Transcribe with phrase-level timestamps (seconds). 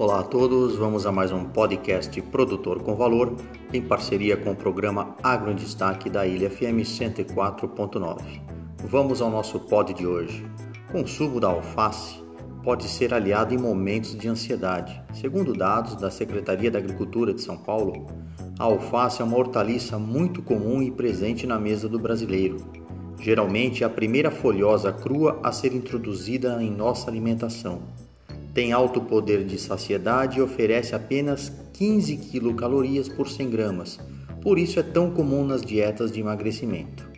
[0.00, 3.36] Olá a todos, vamos a mais um podcast Produtor com Valor,
[3.70, 8.40] em parceria com o programa Agro em Destaque da Ilha FM 104.9.
[8.82, 10.42] Vamos ao nosso pod de hoje.
[10.90, 12.14] Consumo da alface
[12.64, 14.98] pode ser aliado em momentos de ansiedade.
[15.12, 18.06] Segundo dados da Secretaria da Agricultura de São Paulo,
[18.58, 22.56] a alface é uma hortaliça muito comum e presente na mesa do brasileiro.
[23.18, 27.82] Geralmente é a primeira folhosa crua a ser introduzida em nossa alimentação
[28.52, 34.00] tem alto poder de saciedade e oferece apenas 15 quilocalorias por 100 gramas,
[34.42, 37.08] por isso é tão comum nas dietas de emagrecimento.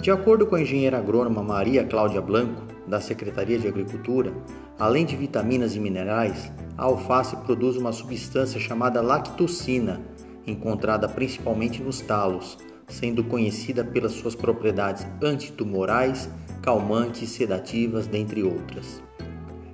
[0.00, 4.32] De acordo com a engenheira agrônoma Maria Cláudia Blanco, da Secretaria de Agricultura,
[4.78, 10.00] além de vitaminas e minerais, a alface produz uma substância chamada lactocina,
[10.46, 12.58] encontrada principalmente nos talos,
[12.88, 16.28] sendo conhecida pelas suas propriedades antitumorais,
[16.62, 19.02] calmantes, sedativas, dentre outras.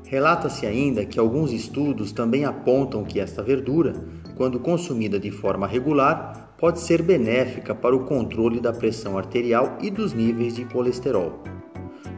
[0.06, 3.92] Relata-se ainda que alguns estudos também apontam que esta verdura,
[4.36, 9.90] quando consumida de forma regular, pode ser benéfica para o controle da pressão arterial e
[9.90, 11.42] dos níveis de colesterol.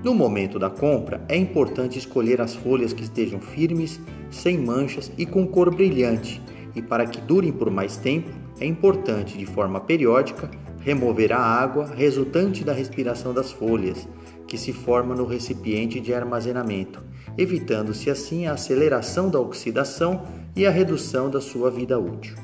[0.04, 3.98] No momento da compra, é importante escolher as folhas que estejam firmes,
[4.30, 6.42] sem manchas e com cor brilhante,
[6.74, 10.50] e para que durem por mais tempo, é importante, de forma periódica,
[10.88, 14.08] remover a água resultante da respiração das folhas,
[14.46, 17.08] que se forma no recipiente de armazenamento
[17.38, 20.22] evitando-se assim a aceleração da oxidação
[20.56, 22.34] e a redução da sua vida útil.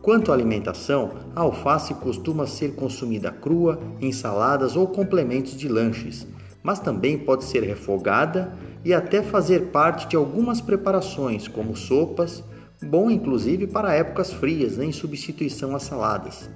[0.00, 6.26] Quanto à alimentação, a alface costuma ser consumida crua, em saladas ou complementos de lanches,
[6.62, 12.42] mas também pode ser refogada e até fazer parte de algumas preparações, como sopas,
[12.82, 16.50] bom inclusive para épocas frias, em substituição às saladas,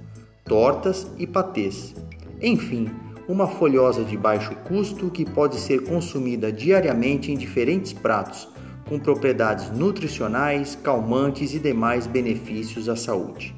[0.47, 1.93] tortas e patês.
[2.41, 2.89] Enfim,
[3.27, 8.47] uma folhosa de baixo custo que pode ser consumida diariamente em diferentes pratos,
[8.87, 13.53] com propriedades nutricionais, calmantes e demais benefícios à saúde.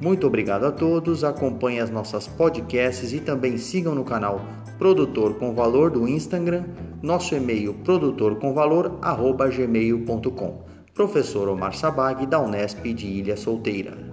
[0.00, 4.40] Muito obrigado a todos, acompanhem as nossas podcasts e também sigam no canal
[4.78, 6.66] Produtor com Valor do Instagram,
[7.02, 10.62] nosso e-mail produtorcomvalor@gmail.com.
[10.94, 14.07] Professor Omar Sabag da Unesp de Ilha Solteira.